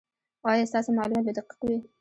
[0.49, 1.75] ایا ستاسو معلومات به دقیق وي؟